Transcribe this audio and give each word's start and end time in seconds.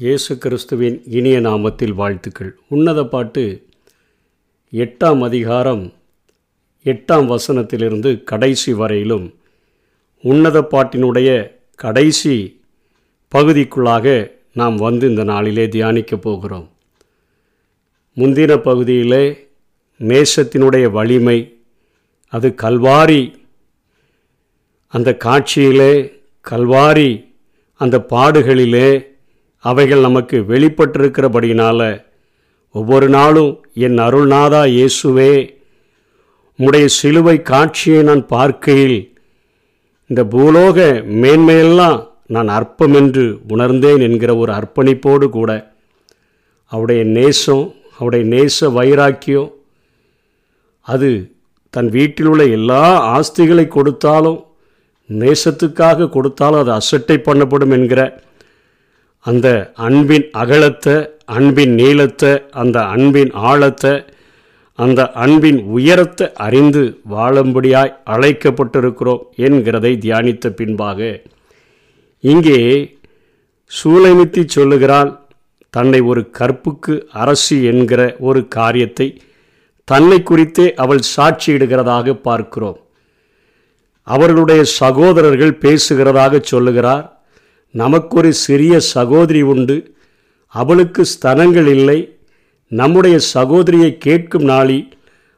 இயேசு 0.00 0.38
கிறிஸ்துவின் 0.38 1.02
இனிய 1.06 1.40
நாமத்தில் 1.40 1.94
வாழ்த்துக்கள். 1.94 2.58
உன்னத 2.68 3.04
பாட்டு 3.04 3.66
எட்டாம் 4.72 5.22
அதிகாரம் 5.24 5.92
எட்டாம் 6.84 7.26
வசனத்திலிருந்து 7.32 8.24
கடைசி 8.24 8.72
வரையிலும் 8.72 9.34
உன்னத 10.22 10.60
பாட்டினுடைய 10.60 11.50
கடைசி 11.74 12.60
பகுதிக்குள்ளாக 13.34 14.30
நாம் 14.52 14.76
வந்து 14.76 15.08
இந்த 15.08 15.24
நாளிலே 15.24 15.66
தியானிக்கப் 15.66 16.22
போகிறோம். 16.22 16.70
முந்தின 18.16 18.56
பகுதியிலே 18.56 19.48
நேசத்தினுடைய 19.98 20.90
வலிமை 20.90 21.58
அது 22.28 22.54
கல்வாரி 22.62 23.34
அந்த 24.88 25.16
காட்சியிலே 25.16 26.12
கல்வாரி 26.50 27.24
அந்த 27.76 28.06
பாடுகளிலே 28.08 29.09
அவைகள் 29.64 30.00
நமக்கு 30.00 30.36
வெளிப்பட்டிருக்கிறபடியினால் 30.48 31.88
ஒவ்வொரு 32.74 33.08
நாளும் 33.08 33.52
என் 33.86 33.98
அருள்நாதா 33.98 34.60
இயேசுவே 34.72 35.32
உம்முடைய 36.58 36.86
சிலுவை 36.94 37.36
காட்சியை 37.42 38.00
நான் 38.02 38.22
பார்க்கையில் 38.26 38.98
இந்த 40.10 40.22
பூலோக 40.24 40.78
மேன்மையெல்லாம் 41.20 41.98
நான் 42.26 42.50
அற்பம் 42.50 42.94
என்று 42.94 43.24
உணர்ந்தேன் 43.48 44.00
என்கிற 44.00 44.30
ஒரு 44.36 44.52
அர்ப்பணிப்போடு 44.52 45.26
கூட 45.28 45.50
அவருடைய 46.72 47.02
நேசம் 47.10 47.64
அவருடைய 47.94 48.24
நேச 48.28 48.68
வைராக்கியம் 48.70 49.50
அது 50.86 51.10
தன் 51.74 51.90
வீட்டில் 51.90 52.26
உள்ள 52.26 52.44
எல்லா 52.50 52.82
ஆஸ்திகளை 53.10 53.64
கொடுத்தாலும் 53.68 54.38
நேசத்துக்காக 55.10 56.08
கொடுத்தாலும் 56.08 56.60
அது 56.60 56.72
அசட்டை 56.72 57.16
பண்ணப்படும் 57.26 57.74
என்கிற 57.76 58.00
அந்த 59.20 59.72
அன்பின் 59.74 60.30
அகலத்தை 60.32 60.94
அன்பின் 61.24 61.74
நீளத்தை 61.74 62.42
அந்த 62.50 62.84
அன்பின் 62.84 63.30
ஆழத்தை 63.30 64.04
அந்த 64.74 65.10
அன்பின் 65.12 65.58
உயரத்தை 65.68 66.32
அறிந்து 66.32 67.00
வாழும்படியாய் 67.10 67.96
அழைக்கப்பட்டிருக்கிறோம் 68.04 69.22
என்கிறதை 69.36 69.98
தியானித்த 69.98 70.48
பின்பாக 70.50 71.22
இங்கே 72.20 72.60
சூளைமித்தி 73.70 74.44
சொல்லுகிறாள் 74.46 75.18
தன்னை 75.70 76.00
ஒரு 76.00 76.30
கற்புக்கு 76.30 77.06
அரசு 77.10 77.62
என்கிற 77.62 78.16
ஒரு 78.18 78.48
காரியத்தை 78.48 79.20
தன்னை 79.84 80.22
குறித்தே 80.22 80.74
அவள் 80.74 81.02
சாட்சியிடுகிறதாக 81.16 82.12
பார்க்கிறோம். 82.12 82.78
அவர்களுடைய 84.06 84.64
சகோதரர்கள் 84.64 85.58
பேசுகிறதாக 85.60 86.40
சொல்லுகிறார் 86.40 87.19
நமக்கொரு 87.70 88.28
சிறிய 88.28 88.80
சகோதரி 88.80 89.42
உண்டு. 89.42 89.94
அவளுக்கு 90.46 91.04
ஸ்தனங்கள் 91.04 91.66
இல்லை. 91.66 92.18
நம்முடைய 92.68 93.18
சகோதரியை 93.18 93.98
கேட்கும் 93.98 94.42
நாளில் 94.42 94.88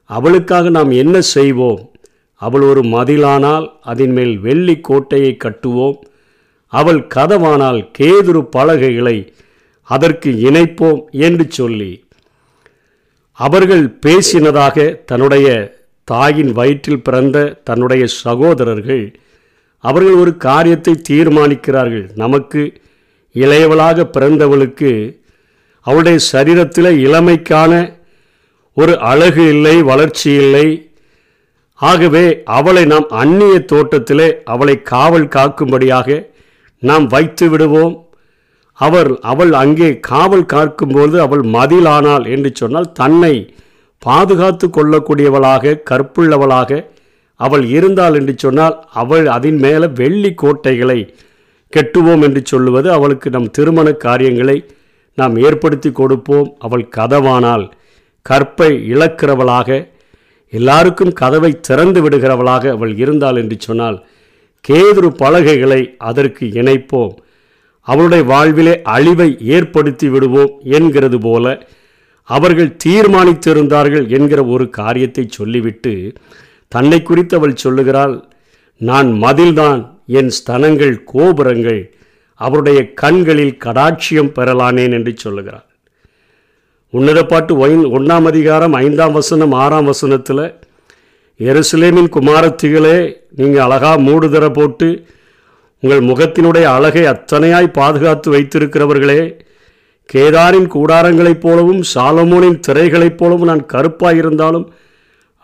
அவளுக்காக 0.05 0.69
நாம் 0.69 0.91
என்ன 0.91 1.21
செய்வோம்? 1.21 1.91
அவள் 2.35 2.61
ஒரு 2.61 2.83
மதிலானால் 2.83 3.69
அதன் 3.81 4.11
மேல் 4.11 4.39
வெள்ளி 4.39 4.81
கோட்டையை 4.81 5.37
கட்டுவோம். 5.45 5.97
அவள் 6.67 7.07
கதவானால் 7.15 7.91
கேதுரு 7.99 8.43
பலகைகளை 8.51 9.33
அதற்கு 9.83 10.31
இணைப்போம் 10.31 11.01
என்று 11.11 11.47
சொல்லி. 11.49 12.05
அவர்கள் 13.33 13.99
பேசினதாக 14.07 15.05
தன்னுடைய 15.05 15.77
தாயின் 16.05 16.53
வயிற்றில் 16.53 17.03
பிறந்த 17.03 17.61
தன்னுடைய 17.65 18.07
சகோதரர்கள் 18.07 19.21
அவர்கள் 19.85 20.21
ஒரு 20.23 20.33
காரியத்தை 20.47 20.95
தீர்மானிக்கிறார்கள். 21.11 22.07
நமக்கு 22.15 22.63
இளையவளாக 23.35 24.05
பிறந்தவளுக்கு 24.17 24.91
அவளுடைய 25.87 26.19
சரீரத்தில் 26.33 26.91
இளமைக்கான 27.07 27.73
ஒரு 28.77 28.95
அழகு 29.11 29.45
இல்லை 29.55 29.77
வளர்ச்சி 29.83 30.31
இல்லை. 30.43 30.67
ஆகவே 31.81 32.25
அவளை 32.59 32.85
நாம் 32.85 33.09
அந்நிய 33.23 33.55
தோட்டத்திலே 33.73 34.29
அவளை 34.45 34.77
காவல் 34.93 35.27
காக்கும்படியாக 35.37 36.09
நாம் 36.83 37.07
வைத்து 37.07 37.47
விடுவோம். 37.49 37.97
அவர் 38.79 39.11
அவள் 39.33 39.53
அங்கே 39.63 39.89
காவல் 40.11 40.47
காக்கும்போது 40.53 41.17
அவள் 41.19 41.43
மதிலானாள் 41.57 42.25
என்று 42.35 42.51
சொன்னால் 42.61 42.93
தன்னை 42.93 43.35
பாதுகாத்து 44.03 44.67
கொள்ளக்கூடியவளாக 44.69 45.81
கற்புள்ளவளாக 45.91 46.81
அவள் 47.45 47.65
இருந்தாள் 47.77 48.17
என்று 48.21 48.35
சொன்னால் 48.37 48.77
அவள் 49.03 49.27
அதன் 49.37 49.59
மேலே 49.65 49.87
வெள்ளி 50.01 50.31
கோட்டைகளை 50.43 50.99
கெட்டுவோம் 51.73 52.25
என்று 52.27 52.41
சொல்லுவது 52.45 52.89
அவளுக்கு 52.97 53.29
நம் 53.31 53.53
திருமண 53.57 53.89
காரியங்களை 54.05 54.57
நாம் 55.19 55.35
ஏற்படுத்தி 55.47 55.91
கொடுப்போம். 55.93 56.49
அவள் 56.59 56.85
கதவானால் 56.97 57.65
கற்பை 58.27 58.71
இழக்கிறவளாக 58.93 59.69
எல்லாருக்கும் 60.53 61.13
கதவை 61.21 61.51
திறந்து 61.69 62.01
விடுகிறவளாக 62.05 62.65
அவள் 62.77 62.93
இருந்தாள் 63.03 63.39
என்று 63.43 63.57
சொன்னால் 63.59 63.99
கேதுரு 64.65 65.11
பலகைகளை 65.23 65.81
அதற்கு 66.11 66.45
இணைப்போம். 66.61 67.15
அவளுடைய 67.87 68.23
வாழ்விலே 68.25 68.75
அழிவை 68.95 69.29
ஏற்படுத்தி 69.55 70.09
விடுவோம் 70.09 70.53
என்கிறது 70.77 71.19
போல 71.19 71.47
அவர்கள் 72.29 72.77
தீர்மானித்திருந்தார்கள் 72.85 74.05
என்கிற 74.17 74.41
ஒரு 74.55 74.65
காரியத்தை 74.81 75.25
சொல்லிவிட்டு 75.31 75.95
தன்னை 76.73 77.03
குறித்து 77.03 77.37
அவள் 77.37 77.57
சொல்லுகிறாள் 77.57 78.15
நான் 78.81 79.11
மதில்தான் 79.25 79.81
என் 80.19 80.33
ஸ்தனங்கள் 80.39 80.95
கோபுரங்கள் 81.05 81.83
அவருடைய 82.41 82.79
கண்களில் 82.93 83.59
கடாட்சியம் 83.65 84.33
பெறலானேன் 84.37 84.93
என்று 84.93 85.13
சொல்லுகிறாள். 85.17 85.67
உன்னத 86.95 87.21
பாட்டு 87.27 87.53
ஒயின் 87.59 87.85
ஒன்றாம் 87.97 88.27
அதிகாரம் 88.27 88.73
ஐந்தாம் 88.79 89.13
வசனம் 89.13 89.53
ஆறாம் 89.53 89.85
வசனத்தில் 89.85 90.45
எருசலேமின் 91.41 92.11
குமாரத்திகளே 92.17 92.97
நீங்கள் 93.37 93.65
அழகாக 93.65 94.03
மூடுதர 94.03 94.47
போட்டு 94.51 94.89
உங்கள் 95.83 96.03
முகத்தினுடைய 96.09 96.67
அழகை 96.77 97.05
அத்தனையாய் 97.05 97.77
பாதுகாத்து 97.79 98.29
வைத்திருக்கிறவர்களே 98.35 99.21
கேதாரின் 100.09 100.69
கூடாரங்களைப் 100.75 101.41
போலவும் 101.41 101.83
சாலமோனின் 101.95 102.61
திரைகளைப் 102.67 103.17
போலவும் 103.17 103.47
நான் 103.47 103.67
கருப்பாக 103.67 104.17
இருந்தாலும் 104.17 104.67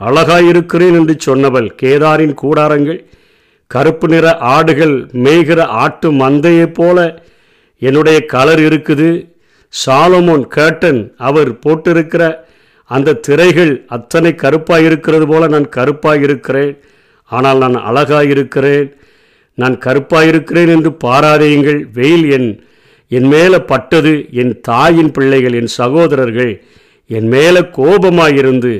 அழகாயிருக்கிறேன் 0.00 0.96
என்று 1.00 1.14
சொன்னவள் 1.26 1.68
கேதாரின் 1.82 2.34
கூடாரங்கள் 2.42 3.00
கருப்பு 3.66 4.06
நிற 4.08 4.26
ஆடுகள் 4.36 4.94
மேய்கிற 5.24 5.60
ஆட்டு 5.82 6.08
மந்தையைப் 6.12 6.74
போல 6.74 6.98
என்னுடைய 7.82 8.18
கலர் 8.34 8.60
இருக்குது. 8.60 9.08
சாலமோன் 9.74 10.44
கேட்டன் 10.56 11.00
அவர் 11.28 11.50
போட்டிருக்கிற 11.58 12.22
அந்த 12.90 13.18
திரைகள் 13.26 13.72
அத்தனை 13.86 14.30
கருப்பாக 14.34 14.86
இருக்கிறது 14.88 15.26
போல 15.26 15.46
நான் 15.46 15.68
கருப்பாக 15.68 16.24
இருக்கிறேன் 16.28 16.72
ஆனால் 17.32 17.58
நான் 17.58 17.76
அழகாக 17.88 18.24
இருக்கிறேன் 18.34 18.88
நான் 19.58 19.76
கருப்பாக 19.78 20.26
இருக்கிறேன் 20.26 20.68
என்று 20.68 20.90
பாராதேயுங்கள். 21.04 21.80
வெயில் 21.92 22.26
என் 22.30 22.50
என் 23.10 23.28
மேலே 23.34 23.58
பட்டது. 23.72 24.14
என் 24.32 24.54
தாயின் 24.60 25.12
பிள்ளைகள் 25.12 25.52
என் 25.52 25.72
சகோதரர்கள் 25.80 26.52
என் 27.06 27.28
மேலே 27.28 27.60
கோபமாயிருந்து 27.78 28.72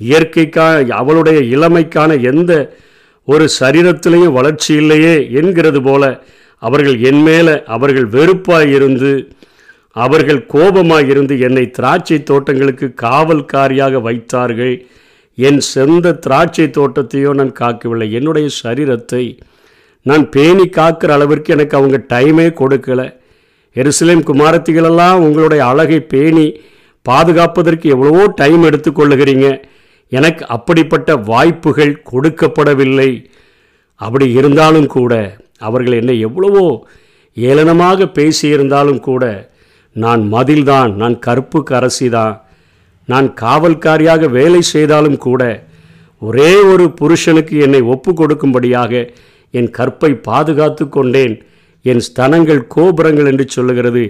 இயற்கைக்கான 0.00 0.88
அவளுடைய 1.00 1.38
இளமைக்கான 1.56 2.20
எந்த 2.22 2.52
ஒரு 3.24 3.48
சரீரத்திலையும் 3.60 4.36
வளர்ச்சி 4.38 4.74
இல்லையே 4.74 5.16
என்கிறது 5.30 5.82
போல 5.82 6.04
அவர்கள் 6.62 6.96
என் 7.00 7.22
மேலே 7.22 7.54
அவர்கள் 7.64 8.06
வெறுப்பாக 8.06 8.66
இருந்து 8.66 9.12
அவர்கள் 9.96 10.46
கோபமாக 10.46 11.06
இருந்து 11.06 11.34
என்னை 11.40 11.70
திராட்சை 11.70 12.22
தோட்டங்களுக்கு 12.22 12.86
காவல்காரியாக 13.02 14.00
வைத்தார்கள். 14.00 14.74
என் 15.34 15.60
சொந்த 15.60 16.12
திராட்சை 16.12 16.66
தோட்டத்தையோ 16.66 17.30
நான் 17.30 17.52
காக்கவில்லை. 17.52 18.10
என்னுடைய 18.10 18.48
சரீரத்தை 18.62 19.38
நான் 20.02 20.28
பேணி 20.30 20.66
காக்கிற 20.68 21.12
அளவிற்கு 21.12 21.52
எனக்கு 21.52 21.76
அவங்க 21.76 21.98
டைமே 22.12 22.46
கொடுக்கலை. 22.60 23.06
எருசலேம் 23.76 24.22
குமாரத்திகளெல்லாம் 24.30 25.18
உங்களுடைய 25.26 25.66
அழகை 25.66 26.00
பேணி 26.00 26.46
பாதுகாப்பதற்கு 27.06 27.88
எவ்வளவோ 27.88 28.24
டைம் 28.34 28.62
எடுத்துக்கொள்ளுகிறீங்க 28.62 29.48
எனக்கு 30.12 30.42
அப்படிப்பட்ட 30.46 31.16
வாய்ப்புகள் 31.30 31.92
கொடுக்கப்படவில்லை. 32.10 33.10
அப்படி 34.00 34.26
இருந்தாலும் 34.38 34.88
கூட 34.96 35.12
அவர்கள் 35.58 35.98
என்னை 36.00 36.16
எவ்வளவோ 36.28 36.66
ஏளனமாக 37.36 38.06
பேசியிருந்தாலும் 38.18 39.00
கூட 39.08 39.24
நான் 39.96 40.22
மதில்தான் 40.34 40.92
நான் 41.00 41.16
கருப்புக்கரசி 41.26 42.08
தான் 42.08 42.34
நான் 43.08 43.28
காவல்காரியாக 43.40 44.28
வேலை 44.30 44.60
செய்தாலும் 44.74 45.18
கூட 45.26 45.42
ஒரே 46.22 46.52
ஒரு 46.70 46.84
புருஷனுக்கு 47.00 47.56
என்னை 47.66 47.80
ஒப்பு 47.94 48.10
கொடுக்கும்படியாக 48.12 48.92
என் 49.54 49.70
கற்பை 49.78 50.10
பாதுகாத்து 50.28 50.84
கொண்டேன். 50.88 51.34
என் 51.84 52.02
ஸ்தனங்கள் 52.06 52.60
கோபுரங்கள் 52.74 53.28
என்று 53.32 53.44
சொல்லுகிறது. 53.48 54.02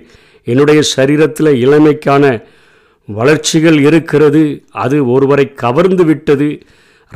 என்னுடைய 0.47 0.81
சரீரத்தில் 0.97 1.51
இளமைக்கான 1.65 2.25
வளர்ச்சிகள் 3.13 3.81
இருக்கிறது 3.81 4.65
அது 4.71 5.11
ஒருவரை 5.11 5.55
கவர்ந்து 5.55 6.05
விட்டது 6.05 6.61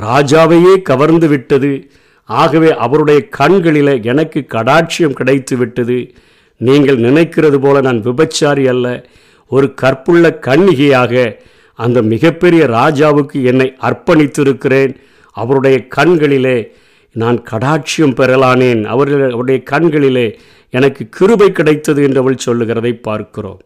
ராஜாவையே 0.00 0.82
கவர்ந்து 0.82 1.28
விட்டது. 1.28 1.90
ஆகவே 2.24 2.76
அவருடைய 2.76 3.28
கண்களில் 3.28 4.02
எனக்கு 4.02 4.44
கடாட்சியம் 4.48 5.12
கிடைத்து 5.12 5.56
விட்டது. 5.56 6.12
நீங்கள் 6.56 6.98
நினைக்கிறது 6.98 7.54
போல 7.54 7.80
நான் 7.80 8.02
விபச்சாரி 8.02 8.66
அல்ல. 8.66 9.06
ஒரு 9.48 9.74
கற்புள்ள 9.74 10.38
கண்ணிகையாக 10.46 11.36
அந்த 11.74 12.02
மிகப்பெரிய 12.02 12.64
ராஜாவுக்கு 12.64 13.44
என்னை 13.44 13.76
அர்ப்பணித்திருக்கிறேன். 13.80 14.94
அவருடைய 15.32 15.86
கண்களிலே 15.86 16.72
நான் 17.12 17.42
கடாட்சியம் 17.50 18.16
பெறலானேன். 18.16 18.84
அவர்கள் 18.84 19.30
அவருடைய 19.30 19.62
கண்களிலே 19.62 20.38
எனக்கு 20.70 21.08
கிருபை 21.08 21.52
கிடைத்தது 21.52 22.08
என்றவள் 22.08 22.36
சொல்லுகிறதை 22.36 22.92
பார்க்கிறோம். 22.92 23.60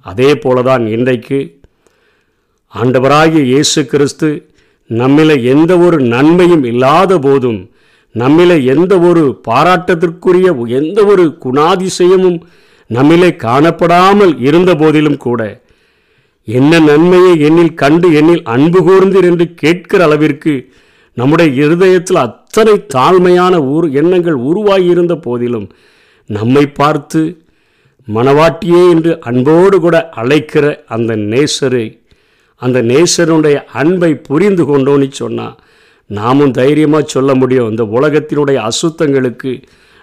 அதே 0.00 0.32
போலதான் 0.32 0.86
இன்றைக்கு 0.86 1.57
ஆண்டவராகிய 2.74 3.42
இயேசு 3.44 3.80
கிறிஸ்து 3.84 4.28
நம்மில 4.90 5.30
எந்த 5.52 5.72
ஒரு 5.78 5.98
நன்மையும் 6.08 6.64
இல்லாத 6.64 7.12
போதும் 7.18 7.60
நம்மில 8.14 8.52
எந்த 8.72 8.92
ஒரு 9.00 9.22
பாராட்டத்திற்குரிய 9.46 10.48
எந்த 10.76 10.98
ஒரு 11.04 11.24
குணாதிசயமும் 11.42 12.38
நம்மிலே 12.90 13.30
காணப்படாமல் 13.38 14.34
இருந்த 14.40 14.72
போதிலும் 14.74 15.18
கூட 15.18 15.40
என்ன 16.48 16.78
நன்மையை 16.82 17.32
என்னில் 17.40 17.74
கண்டு 17.74 18.08
என்னில் 18.12 18.44
அன்பு 18.48 18.80
கூர்ந்தீர் 18.80 19.28
என்று 19.30 19.46
கேட்கிற 19.54 20.00
அளவிற்கு 20.04 20.54
நம்முடைய 21.16 21.48
இருதயத்தில் 21.62 22.20
அத்தனை 22.20 22.74
தாழ்மையான 22.94 23.54
ஊர் 23.70 23.86
எண்ணங்கள் 23.94 24.38
உருவாகியிருந்த 24.44 25.14
போதிலும் 25.24 25.68
நம்மை 26.30 26.64
பார்த்து 26.72 27.22
மனவாட்டியே 28.08 28.82
என்று 28.90 29.12
அன்போடு 29.22 29.76
கூட 29.78 29.96
அழைக்கிற 30.14 30.66
அந்த 30.88 31.12
நேசரை 31.28 31.86
அந்த 32.62 32.78
நேசனுடைய 32.82 33.56
அன்பை 33.80 34.12
புரிந்து 34.28 34.64
கொண்டோன்னு 34.70 35.08
சொன்னால் 35.22 35.56
நாமும் 36.10 36.54
தைரியமாக 36.60 37.04
சொல்ல 37.06 37.30
முடியும். 37.34 37.70
இந்த 37.70 37.84
உலகத்தினுடைய 37.96 38.58
அசுத்தங்களுக்கு 38.70 39.52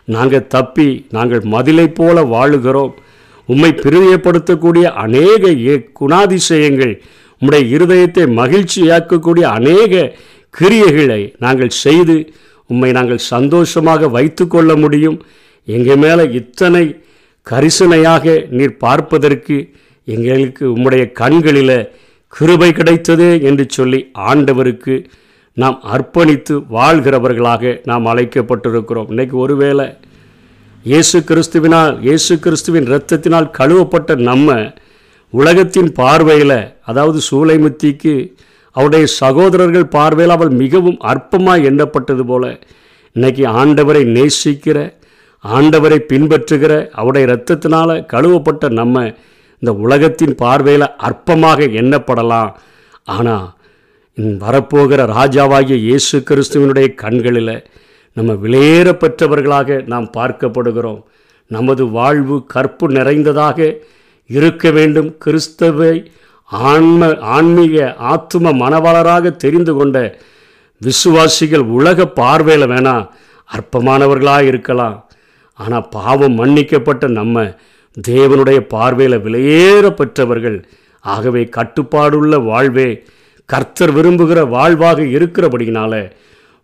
நாங்கள் 0.07 0.47
தப்பி 0.55 0.89
நாங்கள் 1.15 1.43
மதிலை 1.53 1.87
போல 1.99 2.23
வாழுகிறோம். 2.33 2.93
உம்மை 3.49 3.71
பிரியப்படுத்தக்கூடிய 3.85 4.85
அநேக 5.03 5.51
குணாதிசயங்கள் 5.99 6.93
உம்முடைய 7.41 7.63
இருதயத்தை 7.75 8.25
மகிழ்ச்சியாக்கக்கூடிய 8.41 9.45
அநேக 9.57 10.11
கிரியைகளை 10.53 11.21
நாங்கள் 11.45 11.73
செய்து 11.83 12.15
உம்மை 12.69 12.91
நாங்கள் 12.97 13.27
சந்தோஷமாக 13.33 14.07
வைத்து 14.17 14.43
கொள்ள 14.47 14.71
முடியும். 14.83 15.17
எங்கள் 15.67 15.99
மேலே 16.03 16.23
இத்தனை 16.39 16.85
கரிசனையாக 17.47 18.35
நீர் 18.57 18.81
பார்ப்பதற்கு 18.85 19.57
எங்களுக்கு 20.07 20.63
உம்முடைய 20.75 21.03
கண்களில் 21.11 21.77
கிருபை 22.35 22.69
கிடைத்ததே 22.71 23.41
என்று 23.41 23.65
சொல்லி 23.69 24.11
ஆண்டவருக்கு 24.29 24.95
நாம் 25.53 25.77
அர்ப்பணித்து 25.83 26.55
வாழ்கிறவர்களாக 26.69 27.81
நாம் 27.83 28.05
அழைக்கப்பட்டிருக்கிறோம். 28.05 29.09
இன்றைக்கு 29.09 29.37
ஒருவேளை 29.37 29.85
இயேசு 30.85 31.19
கிறிஸ்துவினால் 31.19 31.99
இயேசு 31.99 32.39
கிறிஸ்துவின் 32.39 32.85
இரத்தத்தினால் 32.85 33.47
கழுவப்பட்ட 33.57 34.15
நம்ம 34.21 34.71
உலகத்தின் 35.29 35.91
பார்வையில் 35.93 36.57
அதாவது 36.83 37.19
சூளைமுத்திக்கு 37.31 38.35
அவருடைய 38.75 39.05
சகோதரர்கள் 39.19 39.87
பார்வையில் 39.87 40.35
அவள் 40.35 40.49
மிகவும் 40.49 40.99
அற்பமாக 41.03 41.69
எண்ணப்பட்டது 41.69 42.21
போல 42.21 42.59
இன்னைக்கு 43.15 43.43
ஆண்டவரை 43.53 44.03
நேசிக்கிற 44.11 44.77
ஆண்டவரை 45.43 45.99
பின்பற்றுகிற 46.07 46.73
அவருடைய 46.91 47.27
இரத்தத்தினால் 47.27 47.95
கழுவப்பட்ட 48.05 48.69
நம்ம 48.69 49.13
இந்த 49.65 49.73
உலகத்தின் 49.85 50.33
பார்வையில் 50.41 50.93
அற்பமாக 51.07 51.67
எண்ணப்படலாம். 51.81 52.49
ஆனால் 53.13 53.45
வரப்போகிற 54.43 55.01
ராஜாவாகிய 55.17 55.77
இயேசு 55.85 56.17
கிறிஸ்துவனுடைய 56.29 56.87
கண்களில் 57.01 57.55
நம்ம 58.17 58.33
விலையேற 58.43 58.87
பெற்றவர்களாக 59.01 59.77
நாம் 59.93 60.07
பார்க்கப்படுகிறோம். 60.17 61.01
நமது 61.51 61.83
வாழ்வு 61.97 62.37
கற்பு 62.53 62.85
நிறைந்ததாக 62.97 63.59
இருக்க 64.29 64.71
வேண்டும். 64.77 65.09
கிறிஸ்தவை 65.23 65.93
ஆன்ம 66.71 67.11
ஆன்மீக 67.35 67.75
ஆத்தும 68.13 68.55
மனவாளராக 68.63 69.35
தெரிந்து 69.43 69.73
கொண்ட 69.79 69.97
விசுவாசிகள் 70.81 71.67
உலக 71.77 72.07
பார்வையில் 72.21 72.71
வேணால் 72.73 73.05
அற்பமானவர்களாக 73.49 74.51
இருக்கலாம் 74.51 74.97
ஆனால் 75.59 75.89
பாவம் 75.97 76.37
மன்னிக்கப்பட்ட 76.41 77.07
நம்ம 77.19 77.45
தேவனுடைய 78.07 78.59
பார்வையில் 78.59 79.23
விலையேற 79.23 79.89
பெற்றவர்கள். 79.89 80.65
ஆகவே 80.99 81.49
கட்டுப்பாடுள்ள 81.57 82.43
வாழ்வே 82.43 83.03
கர்த்தர் 83.45 83.93
விரும்புகிற 83.93 84.49
வாழ்வாக 84.49 85.01
இருக்கிறபடியினால 85.01 86.11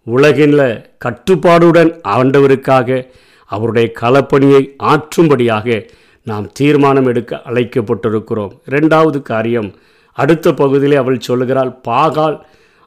உலகில் 0.03 0.57
கட்டுப்பாடுடன் 1.05 1.91
ஆண்டவருக்காக 2.07 3.07
அவருடைய 3.45 3.91
களப்பணியை 4.01 4.61
ஆற்றும்படியாக 4.83 5.89
நாம் 6.23 6.51
தீர்மானம் 6.51 7.05
எடுக்க 7.05 7.41
அழைக்கப்பட்டிருக்கிறோம். 7.45 8.51
இரண்டாவது 8.65 9.21
காரியம் 9.21 9.69
அடுத்த 10.17 10.53
பகுதியிலே 10.53 10.95
அவள் 10.95 11.19
சொல்லுகிறாள் 11.19 11.71
பாகால் 11.87 12.37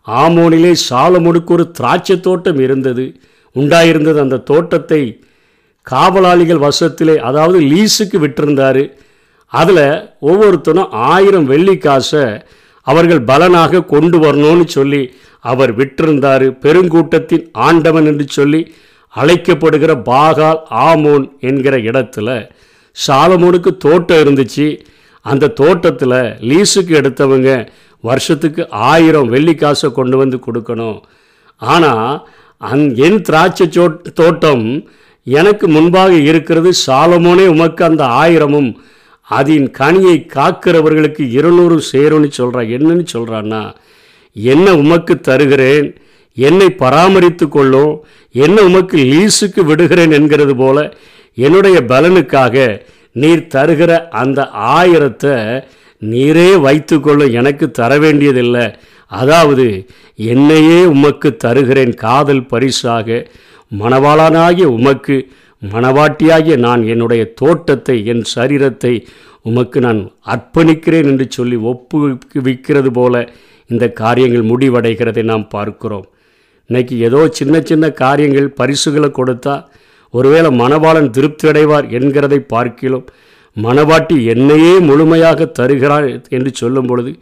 ஆமோனிலே 0.07 0.75
சாலமுடுக்கு 0.91 1.53
ஒரு 1.53 1.71
திராட்சை 1.71 2.21
தோட்டம் 2.21 2.59
இருந்தது. 2.59 3.17
உண்டாயிருந்தது 3.57 4.19
அந்த 4.19 4.37
தோட்டத்தை 4.37 5.23
காவலாளிகள் 5.87 6.65
வசத்திலே 6.67 7.15
அதாவது 7.29 7.59
லீஸுக்கு 7.71 8.19
விட்டிருந்தார். 8.25 8.83
அதில் 9.53 9.87
ஒவ்வொருத்தனும் 10.29 10.95
ஆயிரம் 11.13 11.47
வெள்ளி 11.53 11.77
காசை 11.79 12.25
அவர்கள் 12.87 13.23
பலனாக 13.31 13.83
கொண்டு 13.93 14.19
வரணும்னு 14.19 14.67
சொல்லி 14.77 15.03
அவர் 15.53 15.73
விட்டிருந்தார். 15.77 16.47
பெருங்கூட்டத்தின் 16.65 17.45
ஆண்டவன் 17.67 18.07
என்று 18.11 18.27
சொல்லி 18.39 18.61
அழைக்கப்படுகிற 19.15 19.93
பாகால் 20.11 20.61
ஆமோன் 20.89 21.25
என்கிற 21.49 21.75
இடத்துல 21.91 22.29
சாலமோனுக்கு 22.97 23.71
தோட்டம் 23.87 24.23
இருந்துச்சு. 24.25 24.67
அந்த 25.27 25.53
தோட்டத்தில் 25.61 26.19
லீஸுக்கு 26.51 26.93
எடுத்தவங்க 27.01 27.51
வருஷத்துக்கு 28.05 28.63
ஆயிரம் 28.91 29.29
வெள்ளி 29.35 29.55
காசை 29.55 29.89
கொண்டு 29.93 30.17
வந்து 30.17 30.39
கொடுக்கணும். 30.47 30.99
ஆனால் 31.61 32.11
அங் 32.71 32.87
என் 33.07 33.21
திராட்சை 33.29 33.67
தோட்டம் 34.21 34.67
எனக்கு 35.27 35.69
முன்பாக 35.69 36.13
இருக்கிறது 36.15 36.71
சாலமோனே 36.87 37.47
உமக்கு 37.47 37.85
அந்த 37.85 38.05
ஆயிரமும் 38.05 38.71
அதன் 39.23 39.69
கனியை 39.79 40.17
காக்கிறவர்களுக்கு 40.35 41.31
இருநூறு 41.31 41.77
சேரும்னு 41.93 42.31
சொல்கிறான் 42.31 42.67
என்னன்னு 42.67 43.05
சொல்கிறான்னா 43.13 43.63
என்ன 44.33 44.75
உமக்கு 44.75 45.21
தருகிறேன்? 45.21 45.97
என்னை 46.37 46.71
பராமரித்து 46.71 47.49
கொள்ளும் 47.49 48.05
என்ன 48.33 48.63
உமக்கு 48.63 48.97
லீஸுக்கு 48.97 49.63
விடுகிறேன்? 49.65 50.11
என்கிறது 50.11 50.57
போல 50.57 50.93
என்னுடைய 51.35 51.77
பலனுக்காக 51.89 52.83
நீர் 53.13 53.51
தருகிற 53.55 54.09
அந்த 54.09 54.49
ஆயிரத்தை 54.53 55.65
நீரே 56.03 56.61
வைத்துக்கொள்ளும் 56.61 57.33
எனக்கு 57.33 57.71
தர 57.71 57.99
வேண்டியதில்லை. 57.99 58.67
அதாவது 59.07 59.87
என்னையே 60.17 60.85
உமக்கு 60.85 61.37
தருகிறேன். 61.37 61.95
காதல் 61.95 62.47
பரிசாக 62.47 63.29
மணவாளனாகிய 63.81 64.65
உமக்கு 64.65 65.17
மணவாட்டியாகிய 65.63 66.57
நான் 66.57 66.83
என்னுடைய 66.87 67.33
தோட்டத்தை 67.35 68.07
என் 68.07 68.25
சரீரத்தை 68.35 68.95
உமக்கு 69.43 69.81
நான் 69.81 70.01
அர்ப்பணிக்கிறேன் 70.27 71.05
என்று 71.05 71.27
சொல்லி 71.31 71.57
ஒப்பு 71.57 71.99
விற்கிறது 72.43 72.91
போல 72.91 73.15
இந்த 73.71 73.89
காரியங்கள் 73.93 74.49
முடிவடைகிறதை 74.51 75.23
நாம் 75.23 75.49
பார்க்கிறோம். 75.49 76.07
இன்றைக்கி 76.71 76.97
ஏதோ 76.97 77.29
சின்ன 77.29 77.61
சின்ன 77.61 77.91
காரியங்கள் 77.91 78.49
பரிசுகளை 78.49 79.11
கொடுத்தா 79.11 79.55
ஒருவேளை 80.15 80.51
மணவாளன் 80.51 81.11
திருப்தி 81.11 81.49
அடைவார் 81.49 81.87
என்கிறதை 81.91 82.39
பார்க்கிலும் 82.39 83.07
மணவாட்டி 83.57 84.25
என்னையே 84.25 84.79
முழுமையாக 84.79 85.45
தருகிறார் 85.45 86.07
என்று 86.29 86.51
சொல்லும் 86.55 86.87
பொழுது 86.87 87.13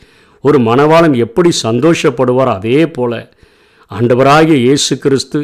ஒரு 0.40 0.58
மணவாளன் 0.58 1.14
எப்படி 1.14 1.50
சந்தோஷப்படுவார் 1.62 2.48
அதே 2.48 2.86
போல 2.86 3.30
ஆண்டவராகிய 3.90 4.56
இயேசு 4.56 4.98
கிறிஸ்து 4.98 5.40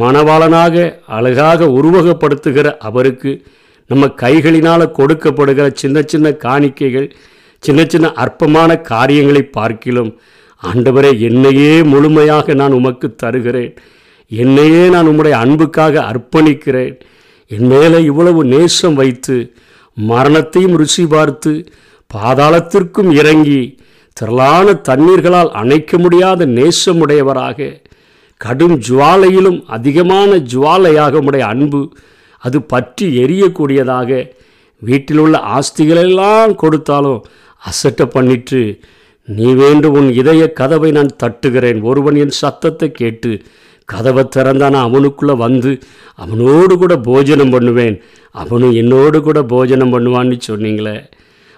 மணவாளனாக 0.00 1.02
அழகாக 1.06 1.66
உருவகப்படுத்துகிற 1.66 2.76
அவருக்கு 2.78 3.44
நம்ம 3.86 4.06
கைகளினால் 4.06 4.94
கொடுக்கப்படுகிற 4.98 5.72
சின்ன 5.72 6.02
சின்ன 6.02 6.30
காணிக்கைகள் 6.30 7.10
சின்ன 7.58 7.84
சின்ன 7.88 8.12
அற்பமான 8.12 8.76
காரியங்களை 8.76 9.42
பார்க்கிலும் 9.42 10.18
ஆண்டவரே 10.62 11.18
என்னையே 11.18 11.82
முழுமையாக 11.82 12.54
நான் 12.54 12.72
உமக்கு 12.72 13.14
தருகிறேன். 13.14 13.76
என்னையே 14.28 14.88
நான் 14.88 15.08
உம்முடைய 15.08 15.30
அன்புக்காக 15.30 16.00
அர்ப்பணிக்கிறேன். 16.00 17.00
என் 17.46 17.66
மேலே 17.66 18.02
இவ்வளவு 18.02 18.44
நேசம் 18.44 18.94
வைத்து 18.94 19.54
மரணத்தையும் 19.96 20.76
ருசி 20.76 21.06
பார்த்து 21.06 21.52
பாதாளத்திற்கும் 22.14 23.10
இறங்கி 23.10 23.78
திரளான 24.12 24.72
தண்ணீர்களால் 24.88 25.50
அணைக்க 25.50 25.98
முடியாத 25.98 26.46
நேசமுடையவராக 26.46 27.80
கடும் 28.38 28.76
ஜுவாலையிலும் 28.88 29.64
அதிகமான 29.66 30.36
ஜுவாலையாக 30.52 31.22
உடைய 31.28 31.46
அன்பு 31.46 31.90
அது 32.38 32.62
பற்றி 32.62 33.06
எரியக்கூடியதாக 33.24 34.10
வீட்டில் 34.82 35.18
உள்ள 35.18 35.36
ஆஸ்திகளெல்லாம் 35.56 36.52
கொடுத்தாலும் 36.54 37.24
அசட்டை 37.62 38.06
பண்ணிட்டு 38.06 38.80
நீ 39.24 39.48
வேண்டும் 39.52 39.96
உன் 40.00 40.10
இதய 40.10 40.42
கதவை 40.52 40.90
நான் 40.90 41.16
தட்டுகிறேன். 41.22 41.80
ஒருவன் 41.82 42.14
என் 42.14 42.36
சத்தத்தை 42.42 42.92
கேட்டு 42.92 43.42
கதவை 43.84 44.22
திறந்தா 44.36 44.68
அவனுக்குள்ளே 44.86 45.34
வந்து 45.34 45.80
அவனோடு 46.14 46.78
கூட 46.78 46.96
போஜனம் 46.96 47.50
பண்ணுவேன். 47.50 47.96
அவனும் 48.30 48.72
என்னோடு 48.72 49.20
கூட 49.20 49.42
போஜனம் 49.42 49.92
பண்ணுவான்னு 49.94 50.38
சொன்னீங்களே. 50.50 50.96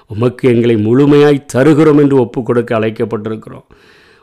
உமக்கு 0.07 0.49
எங்களை 0.49 0.77
முழுமையாய் 0.77 1.47
தருகிறோம் 1.47 1.99
என்று 1.99 2.17
ஒப்பு 2.17 2.43
கொடுக்க 2.43 2.79
அழைக்கப்பட்டிருக்கிறோம். 2.79 3.67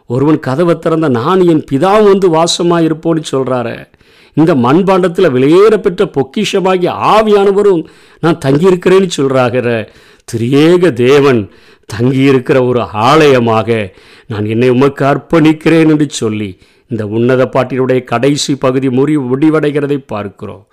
ஒருவன் 0.10 0.40
கதவை 0.40 0.80
திறந்த 0.80 1.08
நான் 1.08 1.40
என் 1.40 1.64
பிதாவும் 1.72 2.04
வந்து 2.04 2.30
வாசமாக 2.30 2.86
இருப்போன்னு 2.88 3.24
சொல்கிறாரு 3.32 3.86
இந்த 4.34 4.56
மண்பாண்டத்தில் 4.56 5.32
வெளியேற 5.32 5.78
பெற்ற 5.78 6.06
பொக்கிஷமாகி 6.06 6.88
ஆவியானவரும் 6.88 7.88
நான் 8.20 8.38
தங்கியிருக்கிறேன்னு 8.46 9.08
சொல்கிறாகிற 9.08 9.94
திரியேக 10.34 10.94
தேவன் 10.94 11.50
தங்கியிருக்கிற 11.94 12.68
ஒரு 12.68 12.82
ஆலயமாக 12.82 13.94
நான் 14.28 14.46
என்னை 14.46 14.70
உமக்கு 14.70 15.06
அர்ப்பணிக்கிறேன் 15.06 15.90
என்று 15.90 16.10
சொல்லி 16.10 16.60
இந்த 16.88 17.08
உன்னத 17.08 17.46
பாட்டினுடைய 17.46 18.04
கடைசி 18.04 18.56
பகுதி 18.56 18.88
முறி 18.88 19.18
முடிவடைகிறதை 19.18 19.98
பார்க்கிறோம். 20.06 20.68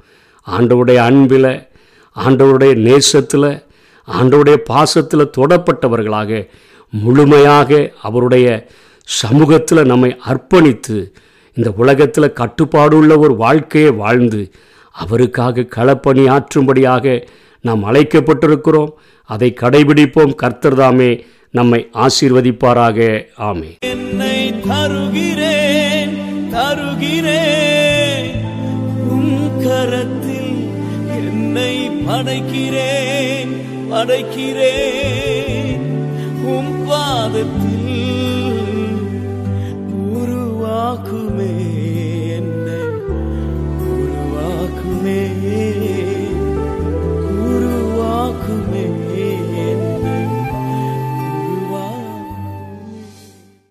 ஆண்டவுடைய 0.47 0.97
அன்பில் 0.97 1.69
ஆண்டவருடைய 2.17 2.75
நேசத்தில் 2.75 3.65
ஆண்டவருடைய 4.09 4.55
பாசத்தில் 4.55 5.31
தொடப்பட்டவர்களாக 5.39 6.49
முழுமையாக 6.91 7.91
அவருடைய 8.03 8.69
சமூகத்தில் 9.05 9.85
நம்மை 9.85 10.17
அர்ப்பணித்து 10.29 11.13
இந்த 11.55 11.73
உலகத்தில் 11.77 12.37
கட்டுப்பாடுள்ள 12.41 13.17
ஒரு 13.19 13.37
வாழ்க்கையை 13.37 13.91
வாழ்ந்து 13.91 14.51
அவருக்காக 14.93 15.67
களப்பணி 15.77 16.25
ஆற்றும்படியாக 16.37 17.27
நாம் 17.61 17.85
அழைக்கப்பட்டிருக்கிறோம். 17.85 18.91
அதை 19.25 19.55
கடைபிடிப்போம். 19.61 20.35
கர்த்தர் 20.35 20.75
தாமே 20.75 21.25
நம்மை 21.51 21.89
ஆசீர்வதிப்பாராக. 21.93 23.25
ஆமே 23.39 23.71
என்னை 23.79 24.61
தருகிறேன் 24.69 26.17
தருகிறேன். 26.51 28.33
கரத்தில் 29.65 30.57
என்னை 31.19 31.91
படைக்கிறேன் 32.09 33.53
படைக்கிறேன். 33.91 35.81
உம் 36.45 36.85
பாதத்தில் 36.87 37.84
kumeh 41.03 41.84